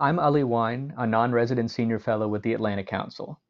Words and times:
I'm 0.00 0.18
Ali 0.18 0.42
Wyne, 0.42 0.92
a 0.96 1.06
non 1.06 1.30
resident 1.30 1.70
senior 1.70 2.00
fellow 2.00 2.26
with 2.26 2.42
the 2.42 2.54
Atlantic 2.54 2.88
Council. 2.88 3.40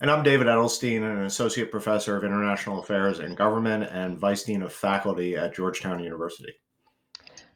And 0.00 0.08
I'm 0.08 0.22
David 0.22 0.46
Edelstein, 0.46 1.02
an 1.02 1.24
associate 1.24 1.72
professor 1.72 2.16
of 2.16 2.22
international 2.22 2.78
affairs 2.78 3.18
and 3.18 3.36
government 3.36 3.88
and 3.90 4.16
vice 4.16 4.44
dean 4.44 4.62
of 4.62 4.72
faculty 4.72 5.36
at 5.36 5.54
Georgetown 5.54 5.98
University. 5.98 6.52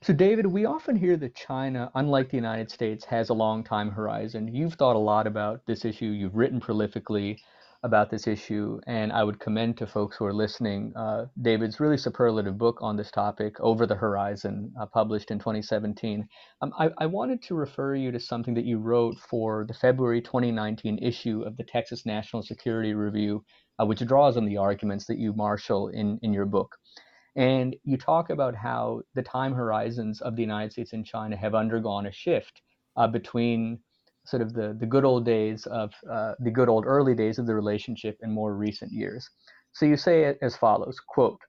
So, 0.02 0.12
David, 0.12 0.46
we 0.46 0.64
often 0.64 0.96
hear 0.96 1.16
that 1.18 1.36
China, 1.36 1.92
unlike 1.94 2.30
the 2.30 2.38
United 2.38 2.70
States, 2.70 3.04
has 3.04 3.28
a 3.28 3.34
long 3.34 3.62
time 3.62 3.90
horizon. 3.90 4.52
You've 4.52 4.74
thought 4.74 4.96
a 4.96 4.98
lot 4.98 5.28
about 5.28 5.64
this 5.66 5.84
issue, 5.84 6.06
you've 6.06 6.36
written 6.36 6.60
prolifically 6.60 7.36
about 7.82 8.10
this 8.10 8.26
issue, 8.26 8.78
and 8.86 9.10
I 9.10 9.24
would 9.24 9.40
commend 9.40 9.78
to 9.78 9.86
folks 9.86 10.16
who 10.16 10.26
are 10.26 10.34
listening 10.34 10.92
uh, 10.94 11.26
David's 11.40 11.80
really 11.80 11.96
superlative 11.96 12.58
book 12.58 12.78
on 12.82 12.96
this 12.96 13.10
topic, 13.10 13.58
Over 13.58 13.86
the 13.86 13.94
Horizon, 13.94 14.72
uh, 14.78 14.84
published 14.86 15.30
in 15.30 15.38
2017. 15.38 16.28
Um, 16.60 16.72
I, 16.78 16.90
I, 16.98 17.06
wanted 17.06 17.42
to 17.44 17.54
refer 17.54 17.94
you 17.94 18.12
to 18.12 18.20
something 18.20 18.52
that 18.54 18.66
you 18.66 18.78
wrote 18.78 19.18
for 19.18 19.64
the 19.66 19.72
February 19.72 20.20
2019 20.20 20.98
issue 20.98 21.42
of 21.42 21.56
the 21.56 21.64
Texas 21.64 22.04
National 22.04 22.42
Security 22.42 22.92
Review, 22.92 23.42
uh, 23.80 23.86
which 23.86 24.06
draws 24.06 24.36
on 24.36 24.44
the 24.44 24.58
arguments 24.58 25.06
that 25.06 25.18
you 25.18 25.32
marshal 25.32 25.88
in, 25.88 26.18
in 26.22 26.34
your 26.34 26.46
book. 26.46 26.76
And 27.36 27.76
you 27.84 27.96
talk 27.96 28.28
about 28.28 28.54
how 28.54 29.00
the 29.14 29.22
time 29.22 29.54
horizons 29.54 30.20
of 30.20 30.36
the 30.36 30.42
United 30.42 30.72
States 30.72 30.92
and 30.92 31.06
China 31.06 31.36
have 31.36 31.54
undergone 31.54 32.06
a 32.06 32.12
shift 32.12 32.60
uh, 32.96 33.06
between 33.06 33.78
sort 34.30 34.42
of 34.42 34.54
the, 34.54 34.76
the 34.78 34.86
good 34.86 35.04
old 35.04 35.24
days 35.24 35.66
of 35.66 35.92
uh, 36.10 36.32
the 36.38 36.50
good 36.50 36.68
old 36.68 36.84
early 36.86 37.14
days 37.14 37.38
of 37.38 37.46
the 37.46 37.54
relationship 37.54 38.16
in 38.22 38.32
more 38.32 38.54
recent 38.54 38.92
years. 38.92 39.28
So 39.72 39.86
you 39.86 39.96
say 39.96 40.24
it 40.24 40.38
as 40.40 40.56
follows 40.56 40.98
quote, 41.08 41.40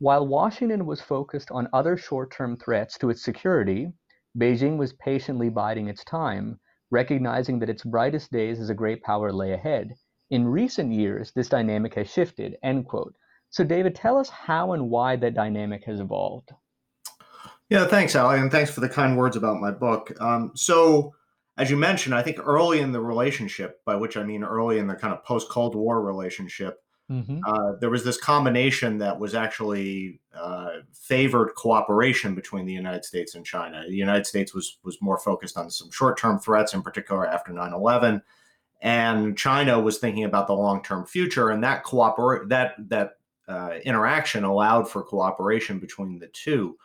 while 0.00 0.26
Washington 0.26 0.86
was 0.86 1.00
focused 1.00 1.50
on 1.50 1.68
other 1.72 1.96
short 1.96 2.30
term 2.30 2.56
threats 2.56 2.96
to 2.98 3.10
its 3.10 3.22
security, 3.22 3.92
Beijing 4.38 4.76
was 4.78 4.92
patiently 4.94 5.48
biding 5.48 5.88
its 5.88 6.04
time, 6.04 6.60
recognizing 6.90 7.58
that 7.58 7.70
its 7.70 7.84
brightest 7.84 8.30
days 8.30 8.60
as 8.60 8.70
a 8.70 8.74
great 8.74 9.02
power 9.02 9.32
lay 9.32 9.52
ahead. 9.52 9.94
In 10.30 10.46
recent 10.46 10.92
years, 10.92 11.32
this 11.34 11.48
dynamic 11.48 11.94
has 11.94 12.10
shifted. 12.10 12.56
End 12.62 12.86
quote. 12.86 13.14
So, 13.50 13.64
David, 13.64 13.94
tell 13.94 14.18
us 14.18 14.28
how 14.28 14.72
and 14.72 14.90
why 14.90 15.16
that 15.16 15.34
dynamic 15.34 15.84
has 15.86 16.00
evolved. 16.00 16.50
Yeah, 17.70 17.86
thanks, 17.86 18.14
Ali, 18.14 18.38
and 18.38 18.50
thanks 18.50 18.70
for 18.70 18.80
the 18.80 18.88
kind 18.88 19.16
words 19.16 19.36
about 19.36 19.60
my 19.60 19.70
book. 19.70 20.12
Um, 20.20 20.52
so, 20.54 21.14
as 21.58 21.70
you 21.70 21.76
mentioned, 21.76 22.14
I 22.14 22.22
think 22.22 22.38
early 22.38 22.80
in 22.80 22.92
the 22.92 23.00
relationship, 23.00 23.84
by 23.84 23.96
which 23.96 24.16
I 24.16 24.22
mean 24.22 24.44
early 24.44 24.78
in 24.78 24.86
the 24.86 24.94
kind 24.94 25.12
of 25.12 25.24
post 25.24 25.48
Cold 25.50 25.74
War 25.74 26.00
relationship, 26.00 26.80
mm-hmm. 27.10 27.40
uh, 27.44 27.72
there 27.80 27.90
was 27.90 28.04
this 28.04 28.16
combination 28.16 28.98
that 28.98 29.18
was 29.18 29.34
actually 29.34 30.20
uh, 30.32 30.68
favored 30.92 31.54
cooperation 31.56 32.36
between 32.36 32.64
the 32.64 32.72
United 32.72 33.04
States 33.04 33.34
and 33.34 33.44
China. 33.44 33.84
The 33.88 33.96
United 33.96 34.24
States 34.24 34.54
was 34.54 34.78
was 34.84 35.02
more 35.02 35.18
focused 35.18 35.58
on 35.58 35.68
some 35.68 35.90
short 35.90 36.16
term 36.16 36.38
threats, 36.38 36.74
in 36.74 36.82
particular 36.82 37.26
after 37.26 37.52
9 37.52 37.72
11. 37.72 38.22
And 38.80 39.36
China 39.36 39.80
was 39.80 39.98
thinking 39.98 40.22
about 40.22 40.46
the 40.46 40.54
long 40.54 40.80
term 40.84 41.06
future, 41.06 41.50
and 41.50 41.64
that 41.64 41.82
cooperate 41.82 42.48
that 42.50 42.74
that 42.88 43.14
uh, 43.48 43.78
interaction 43.84 44.44
allowed 44.44 44.88
for 44.88 45.02
cooperation 45.02 45.80
between 45.80 46.20
the 46.20 46.28
two. 46.28 46.76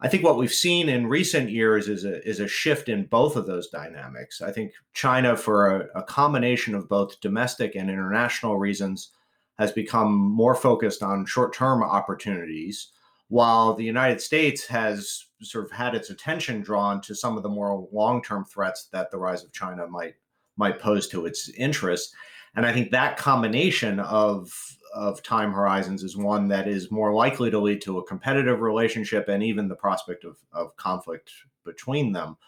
I 0.00 0.08
think 0.08 0.24
what 0.24 0.36
we've 0.36 0.52
seen 0.52 0.88
in 0.90 1.06
recent 1.06 1.48
years 1.48 1.88
is 1.88 2.04
a, 2.04 2.26
is 2.28 2.38
a 2.38 2.48
shift 2.48 2.88
in 2.88 3.06
both 3.06 3.34
of 3.34 3.46
those 3.46 3.68
dynamics. 3.68 4.42
I 4.42 4.52
think 4.52 4.72
China, 4.92 5.36
for 5.36 5.80
a, 5.80 6.00
a 6.00 6.02
combination 6.02 6.74
of 6.74 6.88
both 6.88 7.20
domestic 7.20 7.74
and 7.76 7.88
international 7.88 8.58
reasons, 8.58 9.12
has 9.58 9.72
become 9.72 10.12
more 10.12 10.54
focused 10.54 11.02
on 11.02 11.24
short 11.24 11.54
term 11.54 11.82
opportunities, 11.82 12.88
while 13.28 13.72
the 13.72 13.84
United 13.84 14.20
States 14.20 14.66
has 14.66 15.24
sort 15.42 15.64
of 15.64 15.70
had 15.70 15.94
its 15.94 16.10
attention 16.10 16.60
drawn 16.60 17.00
to 17.00 17.14
some 17.14 17.36
of 17.38 17.42
the 17.42 17.48
more 17.48 17.88
long 17.90 18.22
term 18.22 18.44
threats 18.44 18.88
that 18.92 19.10
the 19.10 19.18
rise 19.18 19.44
of 19.44 19.52
China 19.52 19.86
might 19.86 20.14
might 20.58 20.78
pose 20.78 21.08
to 21.08 21.26
its 21.26 21.48
interests. 21.50 22.14
And 22.56 22.64
I 22.64 22.72
think 22.72 22.90
that 22.90 23.16
combination 23.16 24.00
of 24.00 24.52
of 24.94 25.22
time 25.22 25.52
horizons 25.52 26.02
is 26.02 26.16
one 26.16 26.48
that 26.48 26.66
is 26.66 26.90
more 26.90 27.12
likely 27.12 27.50
to 27.50 27.58
lead 27.58 27.82
to 27.82 27.98
a 27.98 28.04
competitive 28.04 28.62
relationship 28.62 29.28
and 29.28 29.42
even 29.42 29.68
the 29.68 29.74
prospect 29.74 30.24
of, 30.24 30.38
of 30.52 30.74
conflict 30.76 31.30
between 31.66 32.12
them. 32.12 32.38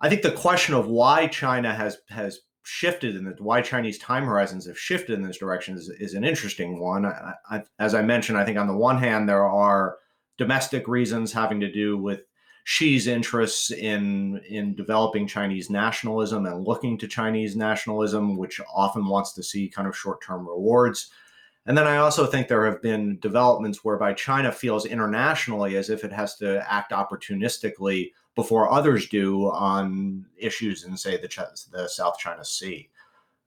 I 0.00 0.08
think 0.08 0.22
the 0.22 0.32
question 0.32 0.74
of 0.74 0.88
why 0.88 1.28
China 1.28 1.72
has 1.72 1.98
has 2.08 2.40
shifted 2.62 3.16
and 3.16 3.38
why 3.38 3.62
Chinese 3.62 3.98
time 3.98 4.24
horizons 4.24 4.66
have 4.66 4.78
shifted 4.78 5.14
in 5.14 5.22
this 5.22 5.38
direction 5.38 5.76
is, 5.76 5.88
is 5.88 6.14
an 6.14 6.24
interesting 6.24 6.80
one. 6.80 7.06
I, 7.06 7.34
I, 7.48 7.62
as 7.78 7.94
I 7.94 8.02
mentioned, 8.02 8.36
I 8.36 8.44
think 8.44 8.58
on 8.58 8.66
the 8.66 8.76
one 8.76 8.98
hand 8.98 9.28
there 9.28 9.46
are 9.46 9.96
domestic 10.38 10.88
reasons 10.88 11.32
having 11.32 11.60
to 11.60 11.70
do 11.70 11.96
with 11.96 12.22
Xi's 12.64 13.06
interests 13.06 13.70
in 13.70 14.40
in 14.48 14.74
developing 14.74 15.26
Chinese 15.26 15.70
nationalism 15.70 16.46
and 16.46 16.66
looking 16.66 16.98
to 16.98 17.08
Chinese 17.08 17.56
nationalism, 17.56 18.36
which 18.36 18.60
often 18.74 19.06
wants 19.06 19.32
to 19.34 19.42
see 19.42 19.68
kind 19.68 19.88
of 19.88 19.96
short 19.96 20.22
term 20.22 20.48
rewards. 20.48 21.10
And 21.66 21.76
then 21.76 21.86
I 21.86 21.98
also 21.98 22.26
think 22.26 22.48
there 22.48 22.66
have 22.66 22.80
been 22.80 23.18
developments 23.20 23.84
whereby 23.84 24.14
China 24.14 24.50
feels 24.50 24.86
internationally 24.86 25.76
as 25.76 25.90
if 25.90 26.04
it 26.04 26.12
has 26.12 26.36
to 26.36 26.64
act 26.72 26.92
opportunistically 26.92 28.12
before 28.34 28.70
others 28.72 29.08
do 29.08 29.50
on 29.50 30.24
issues 30.38 30.84
in, 30.84 30.96
say, 30.96 31.20
the, 31.20 31.28
Ch- 31.28 31.70
the 31.70 31.86
South 31.88 32.18
China 32.18 32.44
Sea. 32.44 32.88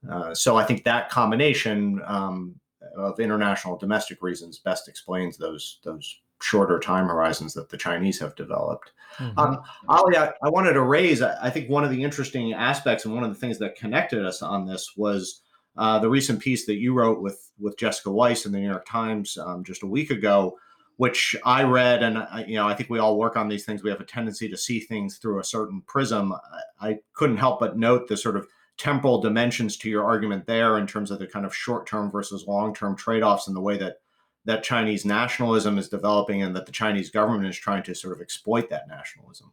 Uh, 0.08 0.34
so 0.34 0.56
I 0.56 0.64
think 0.64 0.84
that 0.84 1.10
combination 1.10 2.00
um, 2.06 2.54
of 2.96 3.18
international 3.18 3.76
domestic 3.76 4.22
reasons 4.22 4.58
best 4.58 4.88
explains 4.88 5.36
those 5.36 5.80
those 5.82 6.20
shorter 6.44 6.78
time 6.78 7.06
horizons 7.06 7.54
that 7.54 7.70
the 7.70 7.76
Chinese 7.76 8.20
have 8.20 8.34
developed. 8.36 8.92
Mm-hmm. 9.16 9.38
Um, 9.38 9.62
Ali, 9.88 10.18
I, 10.18 10.32
I, 10.42 10.50
wanted 10.50 10.74
to 10.74 10.82
raise. 10.82 11.22
I, 11.22 11.46
I 11.46 11.50
think 11.50 11.70
one 11.70 11.84
of 11.84 11.90
the 11.90 12.02
interesting 12.02 12.52
aspects 12.52 13.06
and 13.06 13.14
one 13.14 13.24
of 13.24 13.30
the 13.30 13.38
things 13.38 13.58
that 13.60 13.76
connected 13.76 14.26
us 14.26 14.42
on 14.42 14.66
this 14.66 14.92
was 14.94 15.40
uh, 15.78 15.98
the 15.98 16.10
recent 16.10 16.40
piece 16.40 16.66
that 16.66 16.76
you 16.76 16.92
wrote 16.92 17.22
with 17.22 17.50
with 17.58 17.78
Jessica 17.78 18.10
Weiss 18.10 18.44
in 18.44 18.52
the 18.52 18.58
New 18.58 18.68
York 18.68 18.86
Times 18.86 19.38
um, 19.38 19.64
just 19.64 19.82
a 19.84 19.86
week 19.86 20.10
ago, 20.10 20.58
which 20.96 21.34
I 21.46 21.62
read, 21.62 22.02
and 22.02 22.18
I, 22.18 22.44
you 22.46 22.56
know, 22.56 22.68
I 22.68 22.74
think 22.74 22.90
we 22.90 22.98
all 22.98 23.18
work 23.18 23.36
on 23.36 23.48
these 23.48 23.64
things. 23.64 23.82
We 23.82 23.90
have 23.90 24.00
a 24.00 24.04
tendency 24.04 24.48
to 24.50 24.56
see 24.56 24.80
things 24.80 25.16
through 25.16 25.40
a 25.40 25.44
certain 25.44 25.80
prism. 25.86 26.34
I, 26.80 26.88
I 26.88 26.98
couldn't 27.14 27.38
help 27.38 27.60
but 27.60 27.78
note 27.78 28.06
the 28.08 28.18
sort 28.18 28.36
of 28.36 28.46
temporal 28.76 29.20
dimensions 29.20 29.76
to 29.78 29.88
your 29.88 30.04
argument 30.04 30.46
there 30.46 30.76
in 30.78 30.86
terms 30.86 31.10
of 31.10 31.20
the 31.20 31.26
kind 31.26 31.46
of 31.46 31.54
short 31.54 31.86
term 31.86 32.10
versus 32.10 32.44
long 32.46 32.74
term 32.74 32.96
trade 32.96 33.22
offs 33.22 33.46
and 33.46 33.56
the 33.56 33.60
way 33.60 33.78
that 33.78 33.98
that 34.44 34.62
Chinese 34.62 35.04
nationalism 35.04 35.78
is 35.78 35.88
developing 35.88 36.42
and 36.42 36.54
that 36.54 36.66
the 36.66 36.72
Chinese 36.72 37.10
government 37.10 37.48
is 37.48 37.56
trying 37.56 37.82
to 37.84 37.94
sort 37.94 38.12
of 38.14 38.20
exploit 38.20 38.68
that 38.70 38.88
nationalism. 38.88 39.52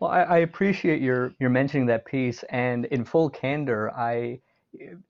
Well, 0.00 0.10
I, 0.10 0.22
I 0.22 0.38
appreciate 0.38 1.00
your 1.00 1.32
your 1.38 1.50
mentioning 1.50 1.86
that 1.86 2.04
piece, 2.04 2.42
and 2.50 2.86
in 2.86 3.04
full 3.04 3.30
candor, 3.30 3.90
I 3.92 4.40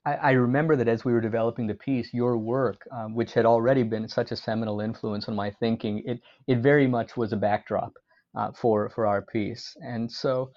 I, 0.05 0.31
remember 0.31 0.75
that 0.75 0.89
as 0.89 1.05
we 1.05 1.13
were 1.13 1.21
developing 1.21 1.67
the 1.67 1.73
piece, 1.73 2.13
your 2.13 2.37
work, 2.37 2.85
um, 2.91 3.15
which 3.15 3.33
had 3.33 3.45
already 3.45 3.83
been 3.83 4.09
such 4.09 4.31
a 4.31 4.35
seminal 4.35 4.81
influence 4.81 5.29
on 5.29 5.35
my 5.35 5.51
thinking, 5.51 6.03
it 6.05 6.19
it 6.47 6.59
very 6.59 6.85
much 6.85 7.15
was 7.15 7.31
a 7.31 7.37
backdrop 7.37 7.93
uh, 8.35 8.51
for 8.51 8.89
for 8.89 9.07
our 9.07 9.21
piece. 9.21 9.75
And 9.81 10.11
so, 10.11 10.51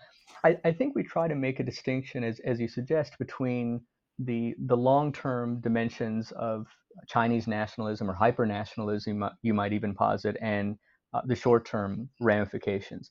I, 0.45 0.59
I 0.65 0.73
think 0.73 0.97
we 0.97 1.05
try 1.05 1.29
to 1.29 1.37
make 1.37 1.61
a 1.61 1.65
distinction, 1.65 2.25
as 2.25 2.41
as 2.41 2.59
you 2.59 2.69
suggest, 2.69 3.17
between 3.19 3.81
the 4.19 4.55
the 4.67 4.77
long 4.77 5.13
term 5.13 5.61
dimensions 5.61 6.33
of 6.33 6.67
Chinese 7.07 7.47
nationalism 7.47 8.11
or 8.11 8.15
hyper 8.15 8.47
nationalism, 8.47 9.25
you 9.43 9.55
might 9.55 9.73
even 9.73 9.95
posit, 9.95 10.37
and 10.41 10.77
uh, 11.13 11.21
the 11.27 11.35
short 11.35 11.67
term 11.67 12.09
ramifications. 12.21 13.11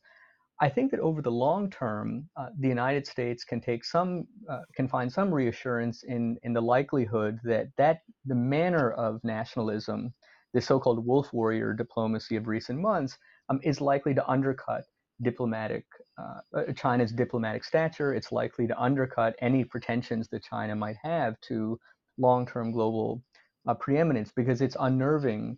I 0.62 0.70
think 0.70 0.92
that 0.92 1.02
over 1.02 1.22
the 1.22 1.32
long 1.32 1.70
term, 1.70 2.30
uh, 2.38 2.48
the 2.58 2.70
United 2.70 3.06
States 3.06 3.44
can 3.44 3.60
take 3.60 3.84
some, 3.84 4.26
uh, 4.50 4.62
can 4.76 4.88
find 4.88 5.12
some 5.12 5.34
reassurance 5.34 6.04
in 6.04 6.38
in 6.44 6.54
the 6.54 6.62
likelihood 6.62 7.40
that 7.44 7.68
that 7.78 8.00
the 8.26 8.36
manner 8.36 8.92
of 8.92 9.24
nationalism, 9.24 10.14
the 10.54 10.62
so-called 10.62 11.06
wolf 11.06 11.34
warrior 11.34 11.74
diplomacy 11.74 12.36
of 12.38 12.48
recent 12.48 12.80
months, 12.80 13.18
um, 13.50 13.60
is 13.64 13.82
likely 13.82 14.14
to 14.14 14.28
undercut 14.30 14.86
diplomatic 15.22 15.86
uh, 16.18 16.58
uh 16.58 16.74
China's 16.74 17.12
diplomatic 17.12 17.64
stature. 17.64 18.14
It's 18.14 18.32
likely 18.32 18.68
to 18.68 18.80
undercut 18.80 19.36
any 19.40 19.64
pretensions 19.64 20.28
that 20.30 20.44
China 20.44 20.76
might 20.76 20.98
have 21.04 21.40
to 21.42 21.80
long-term 22.18 22.72
global 22.72 23.22
uh, 23.68 23.74
preeminence 23.74 24.32
because 24.36 24.62
it's 24.62 24.78
unnerving 24.80 25.58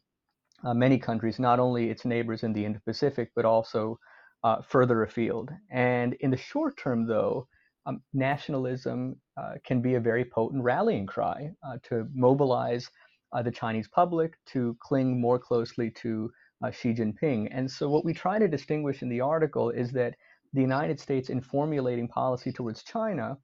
uh, 0.63 0.73
many 0.73 0.97
countries, 0.97 1.39
not 1.39 1.59
only 1.59 1.89
its 1.89 2.05
neighbors 2.05 2.43
in 2.43 2.53
the 2.53 2.65
Indo-Pacific, 2.65 3.31
but 3.35 3.45
also 3.45 3.99
uh, 4.43 4.61
further 4.61 5.03
afield. 5.03 5.51
And 5.71 6.13
in 6.15 6.31
the 6.31 6.37
short 6.37 6.77
term, 6.77 7.05
though, 7.05 7.47
um, 7.85 8.01
nationalism 8.13 9.15
uh, 9.39 9.53
can 9.63 9.81
be 9.81 9.95
a 9.95 9.99
very 9.99 10.25
potent 10.25 10.63
rallying 10.63 11.05
cry 11.05 11.51
to 11.83 12.07
mobilize 12.13 12.89
the 13.43 13.51
Chinese 13.51 13.87
public 13.87 14.33
to 14.47 14.75
cling 14.81 15.21
more 15.21 15.37
closely 15.37 15.91
to 15.91 16.31
uh, 16.63 16.71
Xi 16.71 16.93
Jinping. 16.93 17.47
And 17.51 17.69
so, 17.69 17.89
what 17.89 18.05
we 18.05 18.13
try 18.13 18.39
to 18.39 18.47
distinguish 18.47 19.01
in 19.01 19.09
the 19.09 19.21
article 19.21 19.69
is 19.69 19.91
that 19.91 20.15
the 20.53 20.61
United 20.61 20.99
States, 20.99 21.29
in 21.29 21.41
formulating 21.41 22.07
policy 22.07 22.51
towards 22.51 22.83
China, 22.83 23.37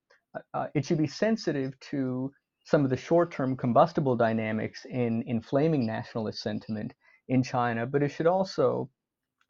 uh, 0.53 0.67
it 0.73 0.85
should 0.85 0.97
be 0.97 1.07
sensitive 1.07 1.79
to 1.79 2.31
some 2.65 2.83
of 2.83 2.89
the 2.89 2.97
short-term 2.97 3.57
combustible 3.57 4.15
dynamics 4.15 4.85
in 4.89 5.23
inflaming 5.27 5.85
nationalist 5.85 6.41
sentiment 6.41 6.93
in 7.27 7.43
China, 7.43 7.85
but 7.85 8.01
it 8.01 8.09
should 8.09 8.27
also 8.27 8.89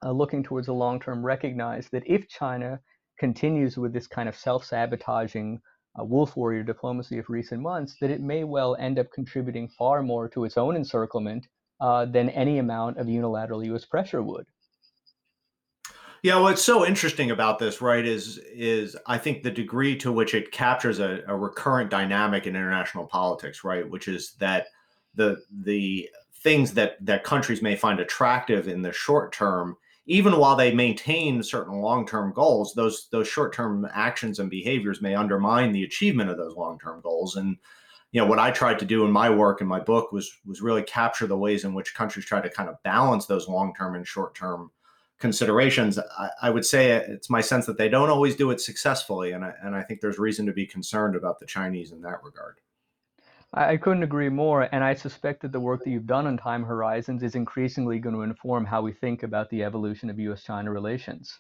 uh, 0.04 0.12
looking 0.12 0.44
towards 0.44 0.68
the 0.68 0.74
long 0.74 1.00
term 1.00 1.24
recognize 1.24 1.88
that 1.92 2.04
if 2.06 2.28
China 2.28 2.80
continues 3.20 3.78
with 3.78 3.94
this 3.94 4.08
kind 4.08 4.28
of 4.28 4.36
self-sabotaging 4.36 5.62
uh, 6.00 6.04
wolf 6.04 6.36
warrior 6.36 6.64
diplomacy 6.64 7.20
of 7.20 7.30
recent 7.30 7.62
months, 7.62 7.96
that 8.02 8.10
it 8.10 8.20
may 8.20 8.44
well 8.44 8.76
end 8.80 8.98
up 8.98 9.12
contributing 9.14 9.70
far 9.70 10.02
more 10.02 10.28
to 10.28 10.44
its 10.44 10.58
own 10.58 10.76
encirclement 10.76 11.48
uh, 11.84 12.06
than 12.06 12.30
any 12.30 12.60
amount 12.60 12.98
of 12.98 13.10
unilateral 13.10 13.62
U.S. 13.66 13.84
pressure 13.84 14.24
would. 14.24 14.46
Yeah, 16.22 16.40
what's 16.40 16.62
so 16.62 16.86
interesting 16.86 17.32
about 17.32 17.60
this, 17.60 17.82
right, 17.82 18.06
is 18.06 18.38
is 18.54 18.96
I 19.06 19.18
think 19.18 19.44
the 19.44 19.52
degree 19.52 19.98
to 19.98 20.10
which 20.10 20.34
it 20.34 20.54
captures 20.54 21.00
a, 21.00 21.22
a 21.28 21.36
recurrent 21.36 21.90
dynamic 21.90 22.48
in 22.48 22.56
international 22.56 23.06
politics, 23.06 23.66
right, 23.66 23.88
which 23.88 24.08
is 24.08 24.36
that 24.40 24.68
the 25.16 25.44
the 25.52 26.10
things 26.36 26.74
that 26.76 27.06
that 27.06 27.26
countries 27.26 27.62
may 27.62 27.76
find 27.76 28.00
attractive 28.00 28.70
in 28.70 28.82
the 28.82 28.94
short 28.94 29.34
term, 29.34 29.76
even 30.06 30.38
while 30.38 30.56
they 30.56 30.74
maintain 30.74 31.44
certain 31.44 31.82
long 31.82 32.08
term 32.08 32.32
goals, 32.32 32.74
those 32.74 33.10
those 33.12 33.28
short 33.28 33.54
term 33.54 33.86
actions 33.94 34.40
and 34.40 34.50
behaviors 34.50 35.02
may 35.02 35.16
undermine 35.16 35.74
the 35.74 35.84
achievement 35.84 36.30
of 36.30 36.38
those 36.38 36.56
long 36.56 36.80
term 36.80 37.02
goals. 37.02 37.36
And 37.36 37.58
you 38.14 38.22
know 38.22 38.28
what 38.28 38.40
I 38.40 38.52
tried 38.52 38.80
to 38.80 38.86
do 38.86 39.04
in 39.04 39.12
my 39.12 39.30
work 39.30 39.60
in 39.60 39.68
my 39.68 39.82
book 39.82 40.14
was 40.14 40.40
was 40.46 40.62
really 40.62 40.84
capture 40.84 41.28
the 41.28 41.38
ways 41.38 41.66
in 41.66 41.74
which 41.74 41.94
countries 41.94 42.26
try 42.26 42.40
to 42.40 42.50
kind 42.50 42.70
of 42.70 42.82
balance 42.84 43.26
those 43.26 43.50
long 43.50 43.74
term 43.76 43.96
and 43.96 44.08
short 44.08 44.36
term 44.36 44.72
considerations, 45.20 45.98
I, 45.98 46.30
I, 46.42 46.50
would 46.50 46.66
say 46.66 46.92
it's 46.92 47.30
my 47.30 47.40
sense 47.40 47.66
that 47.68 47.78
they 47.78 47.88
don't 47.88 48.10
always 48.10 48.36
do 48.36 48.52
it 48.52 48.60
successfully, 48.60 49.32
and 49.32 49.46
I, 49.46 49.54
and 49.64 49.74
I 49.74 49.82
think 49.82 50.02
there's 50.02 50.20
reason 50.20 50.46
to 50.48 50.52
be 50.52 50.66
concerned 50.66 51.16
about 51.16 51.40
the 51.40 51.46
Chinese 51.46 51.94
in 51.94 52.02
that 52.02 52.22
regard. 52.24 52.58
I 53.54 53.78
couldn't 53.78 54.04
agree 54.04 54.28
more, 54.28 54.68
and 54.74 54.84
I 54.84 54.96
suspect 54.96 55.42
that 55.44 55.54
the 55.54 55.62
work 55.62 55.84
that 55.84 55.92
you've 55.92 56.08
done 56.08 56.28
on 56.28 56.38
time 56.38 56.64
horizons 56.64 57.24
is 57.24 57.36
increasingly 57.36 58.00
going 58.00 58.16
to 58.16 58.24
inform 58.24 58.66
how 58.66 58.82
we 58.82 58.92
think 58.92 59.24
about 59.24 59.50
the 59.50 59.64
evolution 59.64 60.10
of 60.10 60.20
U.S.-China 60.20 60.74
relations. 60.74 61.40